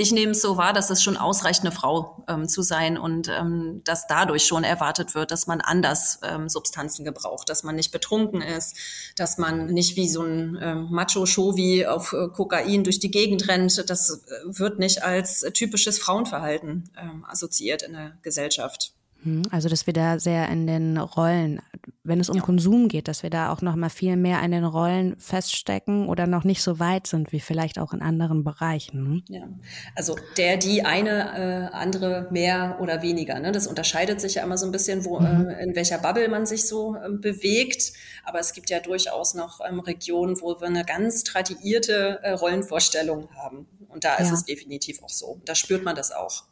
[0.00, 3.28] ich nehme es so wahr, dass es schon ausreicht, eine Frau ähm, zu sein und
[3.28, 7.90] ähm, dass dadurch schon erwartet wird, dass man anders ähm, Substanzen gebraucht, dass man nicht
[7.90, 8.76] betrunken ist,
[9.16, 11.52] dass man nicht wie so ein ähm, Macho-Show
[11.88, 13.90] auf äh, Kokain durch die Gegend rennt.
[13.90, 18.92] Das äh, wird nicht als typisches Frauenverhalten ähm, assoziiert in der Gesellschaft.
[19.24, 21.60] Hm, also, dass wir da sehr in den Rollen,
[22.04, 22.42] wenn es um ja.
[22.42, 26.26] Konsum geht, dass wir da auch noch mal viel mehr in den Rollen feststecken oder
[26.26, 28.98] noch nicht so weit sind wie vielleicht auch in anderen Bereichen.
[28.98, 29.22] Hm?
[29.28, 29.48] Ja,
[29.96, 33.38] also der, die eine, äh, andere mehr oder weniger.
[33.40, 33.50] Ne?
[33.50, 35.48] Das unterscheidet sich ja immer so ein bisschen, wo mhm.
[35.48, 37.92] äh, in welcher Bubble man sich so äh, bewegt.
[38.24, 43.28] Aber es gibt ja durchaus noch ähm, Regionen, wo wir eine ganz tradierte äh, Rollenvorstellung
[43.34, 43.66] haben.
[43.88, 44.34] Und da ist ja.
[44.34, 45.40] es definitiv auch so.
[45.44, 46.44] Da spürt man das auch.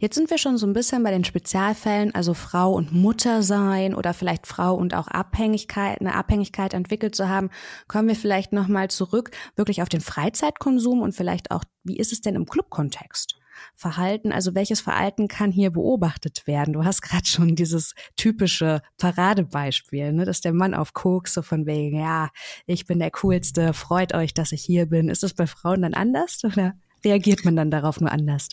[0.00, 3.96] Jetzt sind wir schon so ein bisschen bei den Spezialfällen, also Frau und Mutter sein
[3.96, 7.50] oder vielleicht Frau und auch Abhängigkeit, eine Abhängigkeit entwickelt zu haben.
[7.88, 12.20] Kommen wir vielleicht nochmal zurück wirklich auf den Freizeitkonsum und vielleicht auch, wie ist es
[12.20, 13.40] denn im Clubkontext?
[13.74, 16.74] Verhalten, also welches Verhalten kann hier beobachtet werden?
[16.74, 21.66] Du hast gerade schon dieses typische Paradebeispiel, ne, dass der Mann auf Koks so von
[21.66, 22.30] wegen, ja,
[22.66, 25.08] ich bin der coolste, freut euch, dass ich hier bin.
[25.08, 28.48] Ist das bei Frauen dann anders oder reagiert man dann darauf nur anders?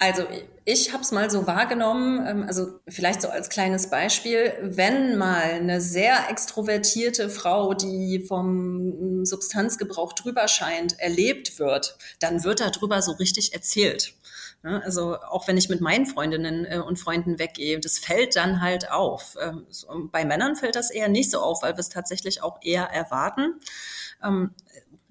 [0.00, 0.22] Also
[0.64, 5.42] ich habe es mal so wahrgenommen, ähm, also vielleicht so als kleines Beispiel, wenn mal
[5.42, 13.12] eine sehr extrovertierte Frau, die vom Substanzgebrauch drüber scheint, erlebt wird, dann wird darüber so
[13.12, 14.14] richtig erzählt.
[14.62, 18.90] Also auch wenn ich mit meinen Freundinnen äh, und Freunden weggehe, das fällt dann halt
[18.90, 19.36] auf.
[19.40, 19.66] Ähm,
[20.10, 23.60] bei Männern fällt das eher nicht so auf, weil wir es tatsächlich auch eher erwarten.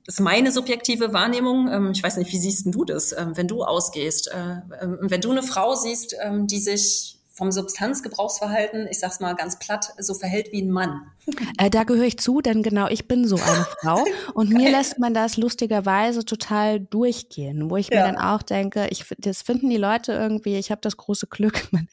[0.07, 1.69] Das ist meine subjektive Wahrnehmung.
[1.71, 4.31] Ähm, ich weiß nicht, wie siehst du das, ähm, wenn du ausgehst?
[4.31, 6.15] Äh, ähm, wenn du eine Frau siehst,
[6.45, 11.11] die sich vom Substanzgebrauchsverhalten, ich sag's mal ganz platt, so verhält wie ein Mann.
[11.59, 14.03] Äh, da gehöre ich zu, denn genau, ich bin so eine Frau.
[14.33, 17.99] Und mir lässt man das lustigerweise total durchgehen, wo ich ja.
[17.99, 21.67] mir dann auch denke, ich, das finden die Leute irgendwie, ich habe das große Glück.
[21.71, 21.87] Man,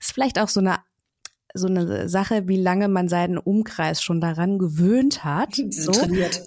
[0.00, 0.78] ist vielleicht auch so eine
[1.54, 5.92] so eine Sache, wie lange man seinen Umkreis schon daran gewöhnt hat, so,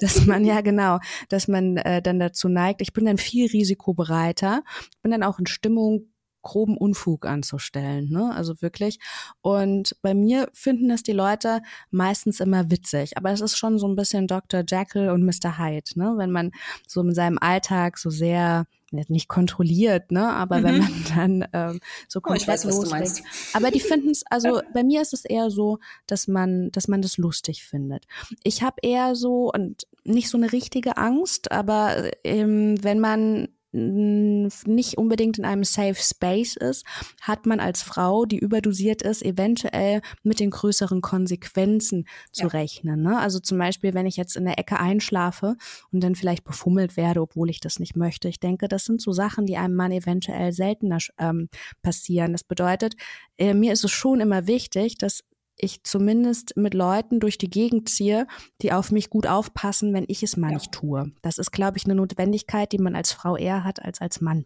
[0.01, 2.81] dass man ja genau, dass man äh, dann dazu neigt.
[2.81, 4.63] Ich bin dann viel risikobereiter,
[5.01, 8.33] bin dann auch in Stimmung groben Unfug anzustellen, ne?
[8.33, 8.99] Also wirklich.
[9.41, 13.87] Und bei mir finden das die Leute meistens immer witzig, aber es ist schon so
[13.87, 14.63] ein bisschen Dr.
[14.65, 15.57] Jekyll und Mr.
[15.57, 16.13] Hyde, ne?
[16.17, 16.51] Wenn man
[16.87, 20.63] so in seinem Alltag so sehr nicht kontrolliert, ne, aber mhm.
[20.63, 23.23] wenn man dann ähm, so komplett oh, loslegt.
[23.53, 27.01] Aber die finden es, also bei mir ist es eher so, dass man, dass man
[27.01, 28.05] das lustig findet.
[28.43, 34.97] Ich habe eher so und nicht so eine richtige Angst, aber ähm, wenn man nicht
[34.97, 36.85] unbedingt in einem Safe Space ist,
[37.21, 42.47] hat man als Frau, die überdosiert ist, eventuell mit den größeren Konsequenzen zu ja.
[42.49, 43.01] rechnen.
[43.01, 43.19] Ne?
[43.19, 45.55] Also zum Beispiel, wenn ich jetzt in der Ecke einschlafe
[45.91, 48.27] und dann vielleicht befummelt werde, obwohl ich das nicht möchte.
[48.27, 51.49] Ich denke, das sind so Sachen, die einem Mann eventuell seltener ähm,
[51.81, 52.31] passieren.
[52.31, 52.95] Das bedeutet,
[53.37, 55.23] äh, mir ist es schon immer wichtig, dass
[55.57, 58.27] ich zumindest mit Leuten durch die Gegend ziehe,
[58.61, 60.55] die auf mich gut aufpassen, wenn ich es mal ja.
[60.55, 61.11] nicht tue.
[61.21, 64.45] Das ist, glaube ich, eine Notwendigkeit, die man als Frau eher hat als als Mann.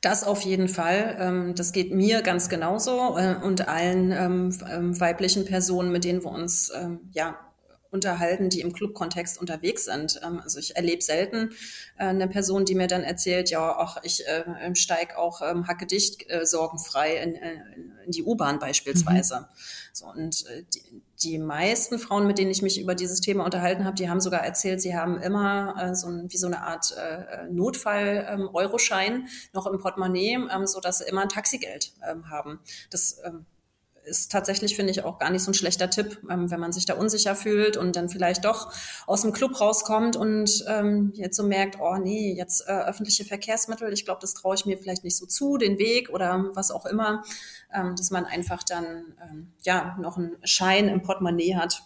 [0.00, 1.16] Das auf jeden Fall.
[1.18, 6.24] Ähm, das geht mir ganz genauso äh, und allen ähm, ähm, weiblichen Personen, mit denen
[6.24, 6.72] wir uns
[7.12, 7.36] ja
[7.90, 10.20] unterhalten, die im Clubkontext unterwegs sind.
[10.24, 11.50] Ähm, also ich erlebe selten
[11.96, 16.30] äh, eine Person, die mir dann erzählt, ja, ach, ich äh, steige auch ähm, hackedicht
[16.30, 17.54] äh, sorgenfrei in, äh,
[18.04, 19.40] in die U-Bahn beispielsweise.
[19.40, 19.44] Mhm.
[19.92, 23.84] So, und äh, die, die meisten Frauen, mit denen ich mich über dieses Thema unterhalten
[23.84, 26.94] habe, die haben sogar erzählt, sie haben immer äh, so ein, wie so eine Art
[26.96, 32.60] äh, Notfall-Euroschein ähm, noch im Portemonnaie, ähm, so dass sie immer ein Taxigeld ähm, haben.
[32.90, 33.46] Das ähm,
[34.08, 36.86] ist tatsächlich, finde ich, auch gar nicht so ein schlechter Tipp, ähm, wenn man sich
[36.86, 38.72] da unsicher fühlt und dann vielleicht doch
[39.06, 43.92] aus dem Club rauskommt und ähm, jetzt so merkt, oh nee, jetzt äh, öffentliche Verkehrsmittel,
[43.92, 46.86] ich glaube, das traue ich mir vielleicht nicht so zu, den Weg oder was auch
[46.86, 47.22] immer,
[47.72, 51.82] ähm, dass man einfach dann ähm, ja noch einen Schein im Portemonnaie hat,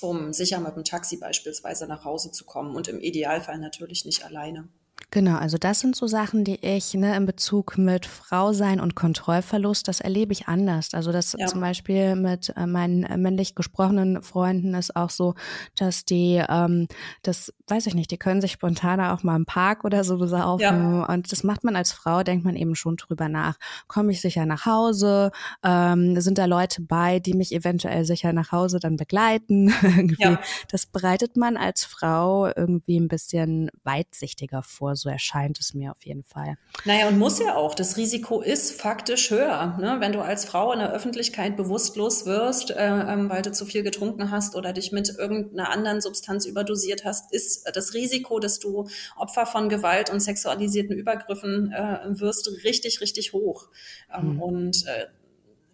[0.00, 4.24] um sicher mit dem Taxi beispielsweise nach Hause zu kommen und im Idealfall natürlich nicht
[4.24, 4.68] alleine.
[5.12, 8.94] Genau, also das sind so Sachen, die ich ne, in Bezug mit Frau sein und
[8.94, 10.94] Kontrollverlust, das erlebe ich anders.
[10.94, 11.46] Also das ja.
[11.46, 15.34] zum Beispiel mit äh, meinen äh, männlich gesprochenen Freunden ist auch so,
[15.76, 16.86] dass die, ähm,
[17.22, 20.98] das weiß ich nicht, die können sich spontaner auch mal im Park oder so besaufen.
[21.00, 21.06] Ja.
[21.06, 23.56] Und das macht man als Frau, denkt man eben schon drüber nach.
[23.88, 25.32] Komme ich sicher nach Hause?
[25.64, 29.72] Ähm, sind da Leute bei, die mich eventuell sicher nach Hause dann begleiten?
[30.18, 30.38] ja.
[30.68, 36.04] Das bereitet man als Frau irgendwie ein bisschen weitsichtiger vor so erscheint es mir auf
[36.04, 36.56] jeden Fall.
[36.84, 37.74] Naja, und muss ja auch.
[37.74, 39.76] Das Risiko ist faktisch höher.
[39.80, 39.96] Ne?
[39.98, 43.82] Wenn du als Frau in der Öffentlichkeit bewusstlos wirst, äh, ähm, weil du zu viel
[43.82, 48.88] getrunken hast oder dich mit irgendeiner anderen Substanz überdosiert hast, ist das Risiko, dass du
[49.16, 53.68] Opfer von Gewalt und sexualisierten Übergriffen äh, wirst, richtig, richtig hoch.
[54.14, 54.42] Ähm, mhm.
[54.42, 55.06] Und äh,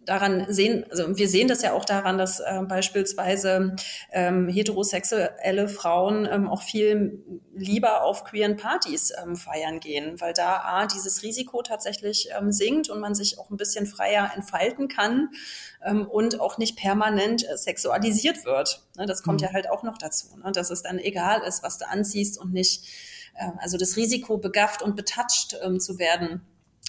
[0.06, 3.76] daran sehen, also wir sehen das ja auch daran, dass äh, beispielsweise
[4.12, 7.22] ähm, heterosexuelle Frauen ähm, auch viel
[7.54, 12.88] lieber auf queeren Partys ähm, feiern gehen, weil da A, dieses Risiko tatsächlich ähm, sinkt
[12.88, 15.30] und man sich auch ein bisschen freier entfalten kann
[15.84, 18.86] ähm, und auch nicht permanent äh, sexualisiert wird.
[18.96, 19.48] Ne, das kommt mhm.
[19.48, 22.52] ja halt auch noch dazu, ne, dass es dann egal ist, was du anziehst und
[22.52, 22.84] nicht,
[23.34, 26.42] äh, also das Risiko begafft und betatscht ähm, zu werden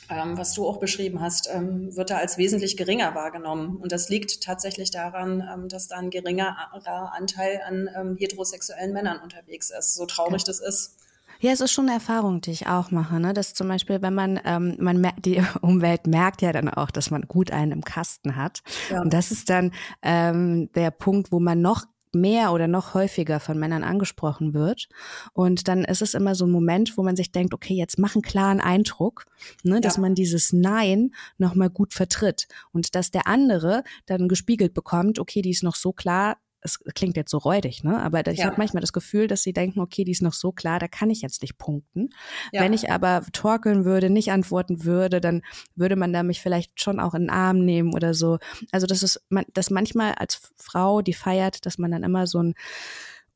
[0.10, 3.78] ähm, was du auch beschrieben hast, ähm, wird da als wesentlich geringer wahrgenommen.
[3.78, 9.20] Und das liegt tatsächlich daran, ähm, dass da ein geringerer Anteil an ähm, heterosexuellen Männern
[9.20, 10.46] unterwegs ist, so traurig ja.
[10.48, 10.98] das ist.
[11.39, 13.34] Ja, es ist schon eine Erfahrung, die ich auch mache, ne?
[13.34, 17.12] Dass zum Beispiel, wenn man, ähm, man merkt, die Umwelt merkt ja dann auch, dass
[17.12, 18.62] man gut einen im Kasten hat.
[18.89, 19.02] Ja.
[19.02, 21.86] Und das ist dann ähm, der Punkt, wo man noch
[22.19, 24.88] mehr oder noch häufiger von Männern angesprochen wird.
[25.34, 28.15] Und dann ist es immer so ein Moment, wo man sich denkt, okay, jetzt mach
[28.15, 29.25] einen klaren Eindruck,
[29.63, 35.19] ne, dass man dieses Nein nochmal gut vertritt und dass der andere dann gespiegelt bekommt,
[35.19, 37.99] okay, die ist noch so klar, es klingt jetzt so räudig, ne?
[38.01, 38.45] Aber ich ja.
[38.45, 41.10] habe manchmal das Gefühl, dass sie denken, okay, die ist noch so klar, da kann
[41.10, 42.10] ich jetzt nicht punkten.
[42.51, 42.62] Ja.
[42.62, 45.41] Wenn ich aber torkeln würde, nicht antworten würde, dann
[45.75, 48.38] würde man da mich vielleicht schon auch in den Arm nehmen oder so.
[48.71, 49.21] Also das ist,
[49.53, 52.53] dass manchmal als Frau, die feiert, dass man dann immer so ein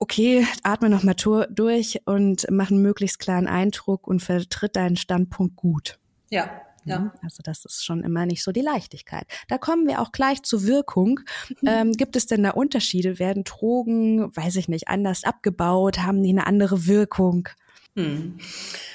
[0.01, 5.55] okay, atme noch mal durch und mach einen möglichst klaren Eindruck und vertritt deinen Standpunkt
[5.55, 5.99] gut.
[6.31, 6.49] Ja,
[6.85, 6.99] ja.
[6.99, 7.11] Mhm.
[7.23, 9.25] Also das ist schon immer nicht so die Leichtigkeit.
[9.47, 11.19] Da kommen wir auch gleich zur Wirkung.
[11.61, 11.67] Mhm.
[11.67, 13.19] Ähm, gibt es denn da Unterschiede?
[13.19, 15.99] Werden Drogen, weiß ich nicht, anders abgebaut?
[15.99, 17.49] Haben die eine andere Wirkung?
[17.95, 18.39] Hm.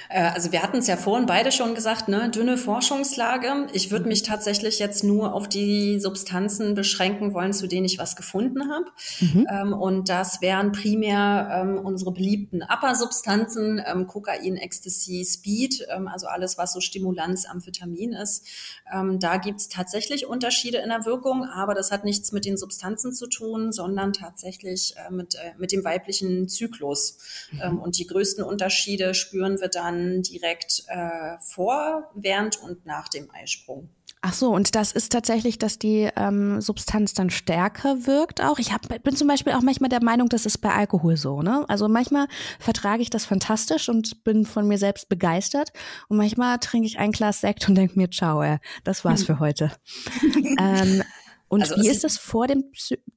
[0.09, 3.67] Äh, also wir hatten es ja vorhin beide schon gesagt, ne, dünne Forschungslage.
[3.73, 8.17] Ich würde mich tatsächlich jetzt nur auf die Substanzen beschränken wollen, zu denen ich was
[8.17, 8.87] gefunden habe.
[9.21, 9.47] Mhm.
[9.51, 16.27] Ähm, und das wären primär ähm, unsere beliebten Upper-Substanzen, ähm, Kokain, Ecstasy, Speed, ähm, also
[16.27, 18.47] alles, was so Stimulanz, Amphetamin ist.
[18.91, 23.13] Ähm, da gibt's tatsächlich Unterschiede in der Wirkung, aber das hat nichts mit den Substanzen
[23.13, 27.19] zu tun, sondern tatsächlich äh, mit, äh, mit dem weiblichen Zyklus.
[27.53, 27.61] Mhm.
[27.63, 33.09] Ähm, und die größten Unterschiede spüren wir dann dann direkt äh, vor, während und nach
[33.09, 33.88] dem Eisprung.
[34.22, 38.59] Ach so, und das ist tatsächlich, dass die ähm, Substanz dann stärker wirkt auch.
[38.59, 41.42] Ich hab, bin zum Beispiel auch manchmal der Meinung, das ist bei Alkohol so.
[41.42, 41.64] Ne?
[41.68, 42.27] Also manchmal
[42.59, 45.70] vertrage ich das fantastisch und bin von mir selbst begeistert.
[46.09, 49.38] Und manchmal trinke ich ein Glas Sekt und denke mir, ciao, ey, das war's für
[49.38, 49.70] heute.
[50.59, 51.03] ähm,
[51.49, 52.64] und also wie ist es vor dem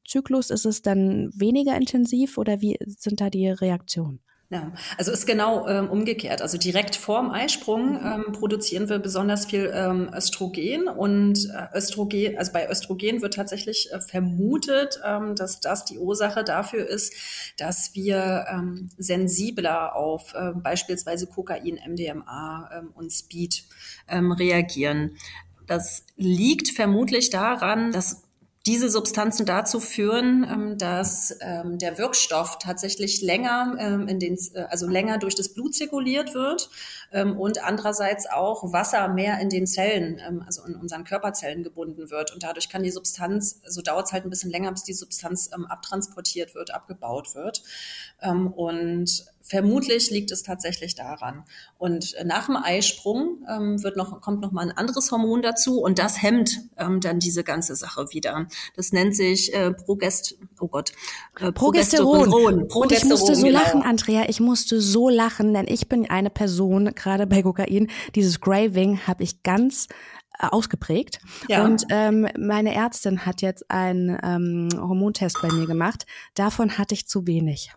[0.05, 0.51] Zyklus?
[0.51, 4.19] Ist es dann weniger intensiv oder wie sind da die Reaktionen?
[4.51, 6.41] Ja, also ist genau ähm, umgekehrt.
[6.41, 12.51] Also direkt vorm Eisprung ähm, produzieren wir besonders viel ähm, Östrogen und äh, Östrogen, also
[12.51, 17.13] bei Östrogen wird tatsächlich äh, vermutet, ähm, dass das die Ursache dafür ist,
[17.57, 23.65] dass wir ähm, sensibler auf äh, beispielsweise Kokain, MDMA ähm, und Speed
[24.11, 25.17] reagieren.
[25.67, 28.23] Das liegt vermutlich daran, dass
[28.69, 34.61] diese Substanzen dazu führen, ähm, dass ähm, der Wirkstoff tatsächlich länger ähm, in den, äh,
[34.69, 36.69] also länger durch das Blut zirkuliert wird
[37.11, 42.43] und andererseits auch Wasser mehr in den Zellen, also in unseren Körperzellen gebunden wird und
[42.43, 46.53] dadurch kann die Substanz, so dauert es halt ein bisschen länger, bis die Substanz abtransportiert
[46.53, 47.63] wird, abgebaut wird
[48.55, 51.43] und Vermutlich liegt es tatsächlich daran.
[51.79, 55.97] Und nach dem Eisprung ähm, wird noch, kommt noch mal ein anderes Hormon dazu und
[55.97, 58.45] das hemmt ähm, dann diese ganze Sache wieder.
[58.75, 60.91] Das nennt sich äh, Progest, oh Gott,
[61.39, 62.29] äh, Progesteron.
[62.29, 62.67] Progesteron.
[62.67, 62.83] Progesteron.
[62.83, 63.59] Und ich musste so genau.
[63.59, 64.25] lachen, Andrea.
[64.27, 69.23] Ich musste so lachen, denn ich bin eine Person, gerade bei Kokain, dieses Graving habe
[69.23, 69.87] ich ganz
[70.39, 71.19] äh, ausgeprägt.
[71.47, 71.65] Ja.
[71.65, 76.05] Und ähm, meine Ärztin hat jetzt einen ähm, Hormontest bei mir gemacht.
[76.35, 77.71] Davon hatte ich zu wenig.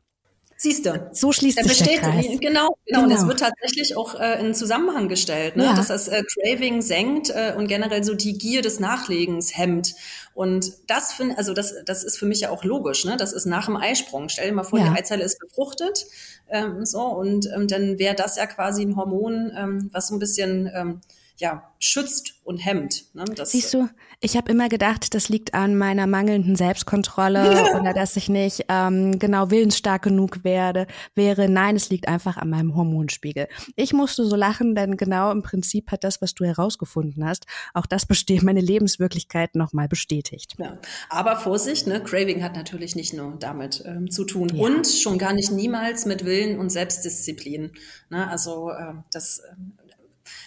[0.63, 1.09] Siehst du.
[1.11, 2.25] So schließt sich der Kreis.
[2.25, 3.03] Genau, genau, genau.
[3.03, 5.65] Und es wird tatsächlich auch äh, in Zusammenhang gestellt, ne?
[5.65, 5.75] Ja.
[5.75, 9.97] dass das äh, Craving senkt äh, und generell so die Gier des Nachlegens hemmt.
[10.35, 13.05] Und das finde, also das, das ist für mich ja auch logisch.
[13.05, 13.17] Ne?
[13.17, 14.29] Das ist nach dem Eisprung.
[14.29, 14.85] Stell dir mal vor, ja.
[14.85, 16.07] die Eizelle ist befruchtet,
[16.49, 20.21] ähm, so und ähm, dann wäre das ja quasi ein Hormon, ähm, was so ein
[20.21, 21.01] bisschen ähm,
[21.43, 23.07] ja, schützt und hemmt.
[23.15, 23.25] Ne?
[23.35, 23.89] Das, Siehst du,
[24.21, 29.19] ich habe immer gedacht, das liegt an meiner mangelnden Selbstkontrolle oder dass ich nicht ähm,
[29.19, 31.49] genau willensstark genug werde, wäre.
[31.49, 33.49] Nein, es liegt einfach an meinem Hormonspiegel.
[33.75, 37.87] Ich musste so lachen, denn genau im Prinzip hat das, was du herausgefunden hast, auch
[37.87, 40.55] das besteht, meine Lebenswirklichkeit nochmal bestätigt.
[40.59, 40.79] Ja.
[41.09, 42.01] Aber Vorsicht, ne?
[42.01, 44.65] Craving hat natürlich nicht nur damit ähm, zu tun ja.
[44.65, 47.73] und schon gar nicht niemals mit Willen und Selbstdisziplin.
[48.11, 48.29] Ne?
[48.29, 49.82] Also äh, das äh,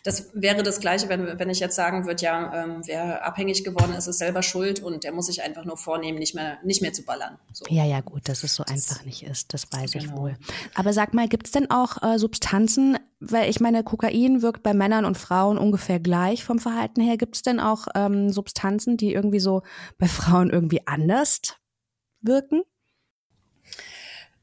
[0.05, 3.95] das wäre das Gleiche, wenn, wenn ich jetzt sagen würde, ja, ähm, wer abhängig geworden
[3.95, 6.93] ist, ist selber schuld und der muss sich einfach nur vornehmen, nicht mehr, nicht mehr
[6.93, 7.39] zu ballern.
[7.51, 7.65] So.
[7.69, 10.05] Ja, ja, gut, dass es so das, einfach nicht ist, das weiß genau.
[10.05, 10.37] ich wohl.
[10.75, 14.75] Aber sag mal, gibt es denn auch äh, Substanzen, weil ich meine, Kokain wirkt bei
[14.75, 17.17] Männern und Frauen ungefähr gleich vom Verhalten her.
[17.17, 19.63] Gibt es denn auch ähm, Substanzen, die irgendwie so
[19.97, 21.41] bei Frauen irgendwie anders
[22.21, 22.61] wirken?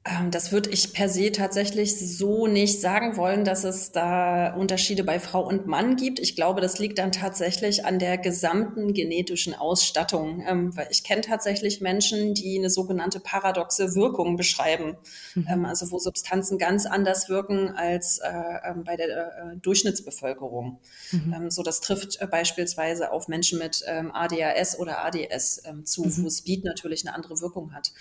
[0.05, 5.05] Ähm, das würde ich per se tatsächlich so nicht sagen wollen, dass es da Unterschiede
[5.05, 6.19] bei Frau und Mann gibt.
[6.19, 10.45] Ich glaube, das liegt dann tatsächlich an der gesamten genetischen Ausstattung.
[10.47, 14.97] Ähm, weil ich kenne tatsächlich Menschen, die eine sogenannte paradoxe Wirkung beschreiben.
[15.37, 15.47] Mhm.
[15.49, 20.81] Ähm, also wo Substanzen ganz anders wirken als äh, bei der äh, Durchschnittsbevölkerung.
[21.13, 21.51] Mhm.
[21.51, 26.25] so das trifft äh, beispielsweise auf Menschen mit ADHS oder ADS zu, mhm.
[26.25, 27.93] wo Speed natürlich eine andere Wirkung hat.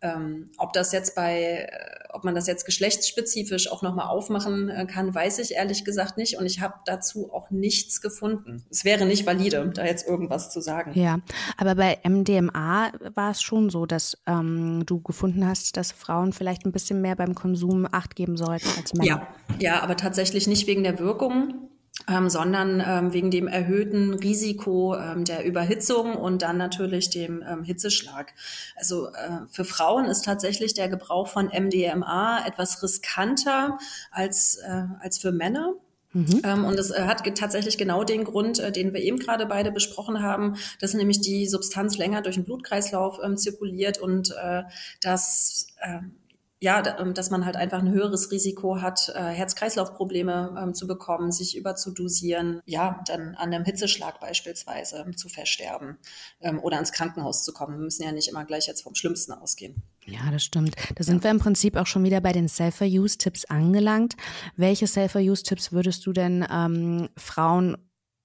[0.00, 4.86] Ähm, ob das jetzt bei, äh, ob man das jetzt geschlechtsspezifisch auch nochmal aufmachen äh,
[4.86, 6.38] kann, weiß ich ehrlich gesagt nicht.
[6.38, 8.64] Und ich habe dazu auch nichts gefunden.
[8.70, 10.92] Es wäre nicht valide, da jetzt irgendwas zu sagen.
[10.94, 11.18] Ja,
[11.56, 16.64] aber bei MDMA war es schon so, dass ähm, du gefunden hast, dass Frauen vielleicht
[16.64, 19.08] ein bisschen mehr beim Konsum Acht geben sollten als Männer.
[19.08, 21.68] Ja, ja, aber tatsächlich nicht wegen der Wirkung,
[22.08, 27.64] ähm, sondern ähm, wegen dem erhöhten Risiko ähm, der Überhitzung und dann natürlich dem ähm,
[27.64, 28.34] Hitzeschlag.
[28.76, 33.78] Also äh, für Frauen ist tatsächlich der Gebrauch von MDMA etwas riskanter
[34.10, 35.74] als, äh, als für Männer.
[36.14, 36.40] Mhm.
[36.42, 39.70] Ähm, und es äh, hat tatsächlich genau den Grund, äh, den wir eben gerade beide
[39.70, 44.62] besprochen haben, dass nämlich die Substanz länger durch den Blutkreislauf ähm, zirkuliert und äh,
[45.02, 46.00] das äh,
[46.60, 51.30] ja, ähm, dass man halt einfach ein höheres Risiko hat, äh, Herz-Kreislauf-Probleme ähm, zu bekommen,
[51.30, 55.98] sich überzudosieren, ja, dann an einem Hitzeschlag beispielsweise zu versterben
[56.40, 57.78] ähm, oder ins Krankenhaus zu kommen.
[57.78, 59.82] Wir müssen ja nicht immer gleich jetzt vom Schlimmsten ausgehen.
[60.04, 60.74] Ja, das stimmt.
[60.96, 64.16] Da sind wir im Prinzip auch schon wieder bei den Self-Use-Tipps angelangt.
[64.56, 67.76] Welche Self-Use-Tipps würdest du denn ähm, Frauen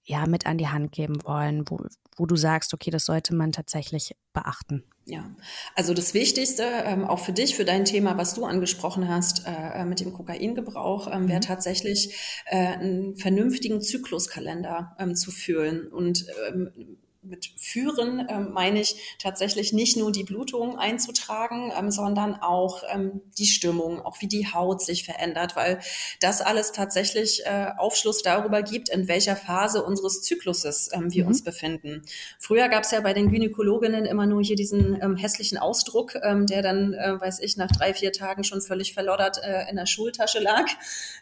[0.06, 1.80] ja mit an die Hand geben wollen, wo,
[2.18, 4.84] wo du sagst, okay, das sollte man tatsächlich beachten?
[5.06, 5.36] Ja,
[5.76, 9.82] also das Wichtigste, ähm, auch für dich, für dein Thema, was du angesprochen hast, äh,
[9.82, 11.44] äh mit dem Kokaingebrauch, ähm, wäre mhm.
[11.44, 19.18] tatsächlich äh, einen vernünftigen Zykluskalender ähm, zu führen und ähm, mit führen ähm, meine ich
[19.20, 24.48] tatsächlich nicht nur die Blutung einzutragen, ähm, sondern auch ähm, die Stimmung, auch wie die
[24.48, 25.80] Haut sich verändert, weil
[26.20, 31.30] das alles tatsächlich äh, Aufschluss darüber gibt, in welcher Phase unseres Zykluses ähm, wir mhm.
[31.30, 32.04] uns befinden.
[32.40, 36.46] Früher gab es ja bei den Gynäkologinnen immer nur hier diesen ähm, hässlichen Ausdruck, ähm,
[36.46, 39.86] der dann, äh, weiß ich, nach drei, vier Tagen schon völlig verloddert äh, in der
[39.86, 40.66] Schultasche lag.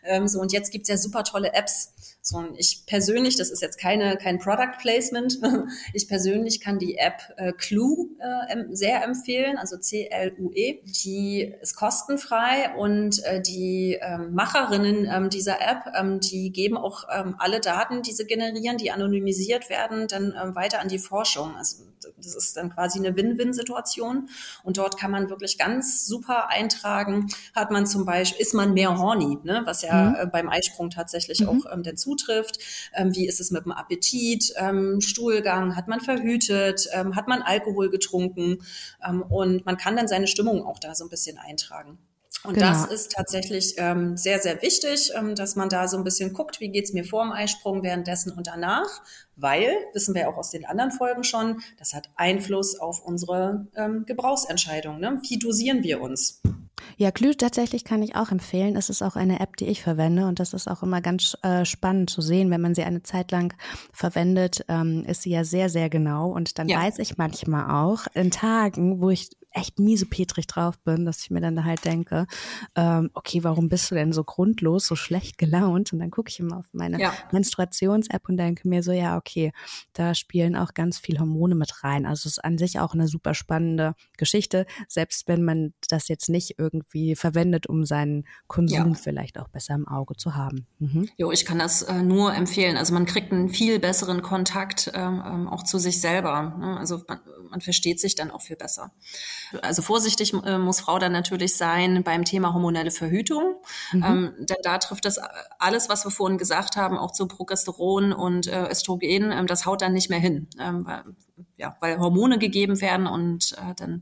[0.04, 1.94] Ähm, so und jetzt gibt's ja super tolle Apps.
[2.24, 5.40] So, und ich persönlich, das ist jetzt keine, kein Product Placement,
[5.94, 10.82] ich persönlich kann die App äh, Clue äh, sehr empfehlen, also C-L-U-E.
[11.04, 17.06] Die ist kostenfrei und äh, die ähm, Macherinnen ähm, dieser App, ähm, die geben auch
[17.14, 21.56] ähm, alle Daten, die sie generieren, die anonymisiert werden, dann ähm, weiter an die Forschung.
[21.56, 21.84] Also
[22.18, 24.30] das ist dann quasi eine Win-Win-Situation.
[24.64, 28.98] Und dort kann man wirklich ganz super eintragen, hat man zum Beispiel, ist man mehr
[28.98, 29.62] horny, ne?
[29.66, 30.16] was ja mhm.
[30.16, 31.50] äh, beim Eisprung tatsächlich mhm.
[31.50, 32.60] auch ähm, der zutrifft.
[32.94, 37.41] Ähm, wie ist es mit dem Appetit, ähm, Stuhlgang, hat man verhütet, ähm, hat man
[37.41, 38.60] Alkohol getrunken
[39.08, 41.98] ähm, und man kann dann seine Stimmung auch da so ein bisschen eintragen.
[42.44, 42.67] Und genau.
[42.67, 46.60] das ist tatsächlich ähm, sehr, sehr wichtig, ähm, dass man da so ein bisschen guckt,
[46.60, 49.02] wie geht's mir vor dem Eisprung, währenddessen und danach,
[49.36, 54.06] weil, wissen wir auch aus den anderen Folgen schon, das hat Einfluss auf unsere ähm,
[54.06, 55.00] Gebrauchsentscheidung.
[55.00, 55.20] Ne?
[55.28, 56.41] Wie dosieren wir uns?
[57.02, 58.76] Ja, Glüh tatsächlich kann ich auch empfehlen.
[58.76, 61.66] Es ist auch eine App, die ich verwende und das ist auch immer ganz äh,
[61.66, 63.56] spannend zu sehen, wenn man sie eine Zeit lang
[63.92, 66.80] verwendet, ähm, ist sie ja sehr, sehr genau und dann ja.
[66.80, 71.42] weiß ich manchmal auch in Tagen, wo ich echt miesepetrig drauf bin, dass ich mir
[71.42, 72.26] dann halt denke,
[72.76, 75.94] ähm, okay, warum bist du denn so grundlos, so schlecht gelaunt?
[75.94, 77.14] Und dann gucke ich immer auf meine ja.
[77.32, 79.52] Menstruations-App und denke mir so, ja, okay,
[79.94, 82.06] da spielen auch ganz viel Hormone mit rein.
[82.06, 86.30] Also es ist an sich auch eine super spannende Geschichte, selbst wenn man das jetzt
[86.30, 88.94] nicht irgendwie verwendet, um seinen Konsum ja.
[88.94, 90.66] vielleicht auch besser im Auge zu haben.
[90.80, 91.10] Mhm.
[91.18, 92.78] Jo, ich kann das äh, nur empfehlen.
[92.78, 96.56] Also man kriegt einen viel besseren Kontakt ähm, ähm auch zu sich selber.
[96.58, 96.78] Ne?
[96.78, 98.92] Also man, man versteht sich dann auch viel besser.
[99.62, 103.56] Also vorsichtig äh, muss Frau dann natürlich sein beim Thema hormonelle Verhütung,
[103.92, 104.04] mhm.
[104.04, 105.20] ähm, denn da trifft das
[105.60, 109.82] alles, was wir vorhin gesagt haben, auch zu Progesteron und äh, Östrogen, ähm, das haut
[109.82, 110.48] dann nicht mehr hin.
[110.60, 110.88] Ähm,
[111.58, 114.02] ja, weil Hormone gegeben werden und äh, dann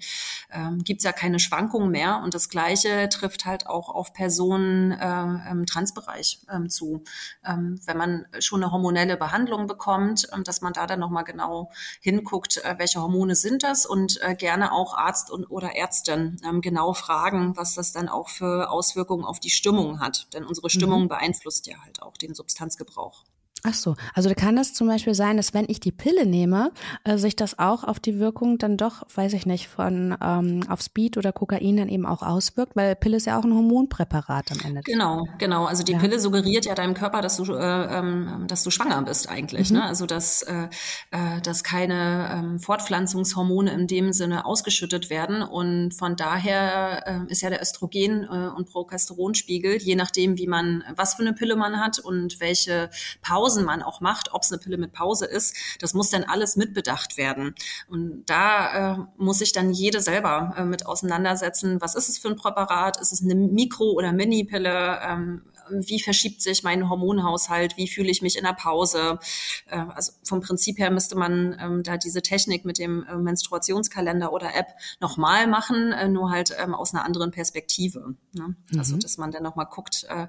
[0.52, 2.21] ähm, gibt ja keine Schwankungen mehr.
[2.23, 7.04] Und das Gleiche trifft halt auch auf Personen äh, im Transbereich ähm, zu.
[7.45, 11.71] Ähm, wenn man schon eine hormonelle Behandlung bekommt, ähm, dass man da dann nochmal genau
[12.02, 16.62] hinguckt, äh, welche Hormone sind das und äh, gerne auch Arzt und, oder Ärztin ähm,
[16.62, 20.28] genau fragen, was das dann auch für Auswirkungen auf die Stimmung hat.
[20.34, 21.08] Denn unsere Stimmung mhm.
[21.10, 23.23] beeinflusst ja halt auch den Substanzgebrauch.
[23.63, 26.71] Ach so, also kann es zum Beispiel sein, dass wenn ich die Pille nehme,
[27.03, 30.81] äh, sich das auch auf die Wirkung dann doch, weiß ich nicht, von ähm, auf
[30.81, 34.59] Speed oder Kokain dann eben auch auswirkt, weil Pille ist ja auch ein Hormonpräparat am
[34.63, 34.81] Ende.
[34.85, 35.65] Genau, genau.
[35.65, 35.99] Also die ja.
[35.99, 39.71] Pille suggeriert ja deinem Körper, dass du, äh, ähm, dass du schwanger bist eigentlich.
[39.71, 39.77] Mhm.
[39.77, 39.83] Ne?
[39.83, 40.69] Also dass, äh,
[41.11, 47.41] äh, dass keine ähm, Fortpflanzungshormone in dem Sinne ausgeschüttet werden und von daher äh, ist
[47.41, 51.81] ja der Östrogen äh, und Progesteronspiegel, je nachdem, wie man, was für eine Pille man
[51.81, 52.89] hat und welche
[53.21, 56.23] Pause Pausen man auch macht, ob es eine Pille mit Pause ist, das muss dann
[56.23, 57.55] alles mitbedacht werden.
[57.88, 61.81] Und da äh, muss sich dann jede selber äh, mit auseinandersetzen.
[61.81, 63.01] Was ist es für ein Präparat?
[63.01, 64.99] Ist es eine Mikro- oder Mini-Pille?
[65.01, 69.19] Ähm, wie verschiebt sich mein Hormonhaushalt, wie fühle ich mich in der Pause.
[69.67, 74.31] Äh, also vom Prinzip her müsste man ähm, da diese Technik mit dem äh, Menstruationskalender
[74.33, 74.67] oder App
[74.99, 78.15] nochmal machen, äh, nur halt ähm, aus einer anderen Perspektive.
[78.33, 78.55] Ne?
[78.77, 78.99] Also mhm.
[78.99, 80.27] dass man dann nochmal guckt, äh,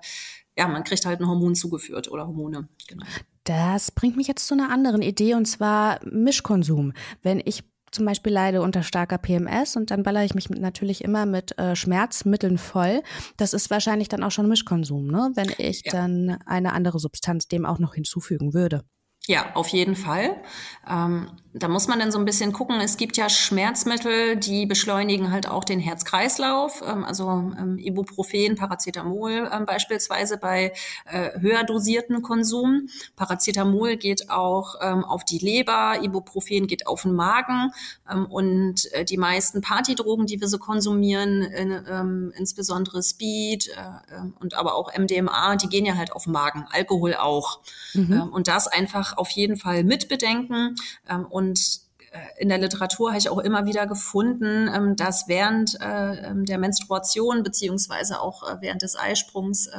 [0.61, 2.68] ja, man kriegt halt ein Hormon zugeführt oder Hormone.
[2.87, 3.07] Genau.
[3.44, 6.92] Das bringt mich jetzt zu einer anderen Idee und zwar Mischkonsum.
[7.23, 11.25] Wenn ich zum Beispiel leide unter starker PMS und dann ballere ich mich natürlich immer
[11.25, 13.03] mit äh, Schmerzmitteln voll.
[13.38, 15.31] Das ist wahrscheinlich dann auch schon Mischkonsum, ne?
[15.35, 15.92] wenn ich ja.
[15.92, 18.85] dann eine andere Substanz dem auch noch hinzufügen würde.
[19.26, 20.42] Ja, auf jeden Fall.
[20.88, 22.81] Ähm, da muss man dann so ein bisschen gucken.
[22.81, 26.83] Es gibt ja Schmerzmittel, die beschleunigen halt auch den Herzkreislauf.
[26.87, 30.73] Ähm, also ähm, Ibuprofen, Paracetamol ähm, beispielsweise bei
[31.06, 32.88] äh, höher dosierten Konsum.
[33.16, 37.73] Paracetamol geht auch ähm, auf die Leber, Ibuprofen geht auf den Magen.
[38.10, 44.54] Ähm, und äh, die meisten Partydrogen, die wir so konsumieren, in, insbesondere Speed äh, und
[44.54, 46.66] aber auch MDMA, die gehen ja halt auf den Magen.
[46.71, 47.60] Alkohol auch.
[47.92, 48.23] Mhm.
[48.33, 50.75] und das einfach auf jeden Fall mitbedenken.
[51.08, 55.81] Ähm, und äh, in der Literatur habe ich auch immer wieder gefunden, ähm, dass während
[55.81, 59.71] äh, ähm, der Menstruation beziehungsweise auch äh, während des Eisprungs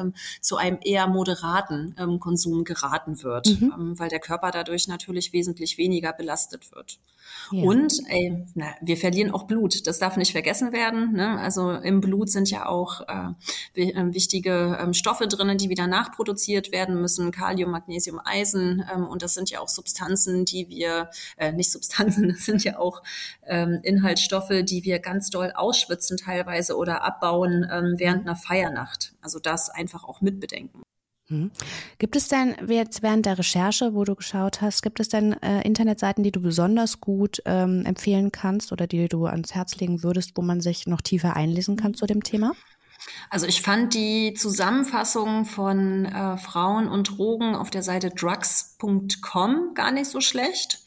[0.41, 3.97] zu einem eher moderaten Konsum geraten wird, mhm.
[3.97, 6.99] weil der Körper dadurch natürlich wesentlich weniger belastet wird.
[7.51, 7.63] Ja.
[7.63, 9.85] Und ey, na, wir verlieren auch Blut.
[9.87, 11.13] Das darf nicht vergessen werden.
[11.13, 11.39] Ne?
[11.39, 17.01] Also im Blut sind ja auch äh, wichtige ähm, Stoffe drinnen, die wieder nachproduziert werden
[17.01, 17.31] müssen.
[17.31, 18.85] Kalium, Magnesium, Eisen.
[18.93, 22.79] Ähm, und das sind ja auch Substanzen, die wir, äh, nicht Substanzen, das sind ja
[22.79, 23.01] auch
[23.45, 29.13] ähm, Inhaltsstoffe, die wir ganz doll ausschwitzen teilweise oder abbauen ähm, während einer Feiernacht.
[29.21, 30.81] Also das einfach auch mitbedenken.
[31.31, 31.51] Mhm.
[31.97, 35.61] Gibt es denn jetzt während der Recherche, wo du geschaut hast, gibt es denn äh,
[35.61, 40.31] Internetseiten, die du besonders gut ähm, empfehlen kannst oder die du ans Herz legen würdest,
[40.35, 42.53] wo man sich noch tiefer einlesen kann zu dem Thema?
[43.29, 49.91] Also ich fand die Zusammenfassung von äh, Frauen und Drogen auf der Seite drugs.com gar
[49.91, 50.83] nicht so schlecht.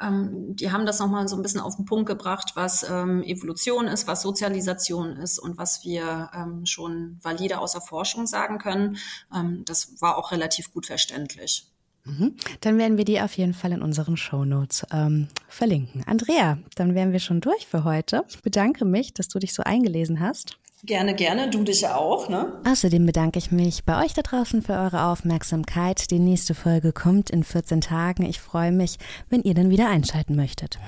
[0.00, 3.86] Ähm, die haben das nochmal so ein bisschen auf den Punkt gebracht, was ähm, Evolution
[3.86, 8.98] ist, was Sozialisation ist und was wir ähm, schon valide aus der Forschung sagen können.
[9.34, 11.66] Ähm, das war auch relativ gut verständlich.
[12.04, 12.36] Mhm.
[12.60, 16.04] Dann werden wir die auf jeden Fall in unseren Shownotes ähm, verlinken.
[16.06, 18.24] Andrea, dann wären wir schon durch für heute.
[18.28, 20.58] Ich bedanke mich, dass du dich so eingelesen hast.
[20.86, 21.50] Gerne, gerne.
[21.50, 22.52] Du dich auch, ne?
[22.64, 26.12] Außerdem bedanke ich mich bei euch da draußen für eure Aufmerksamkeit.
[26.12, 28.24] Die nächste Folge kommt in 14 Tagen.
[28.24, 30.78] Ich freue mich, wenn ihr dann wieder einschalten möchtet.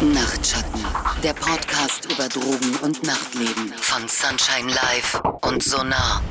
[0.00, 0.80] Nachtschatten,
[1.22, 6.22] der Podcast über Drogen und Nachtleben von Sunshine Live und Sonar.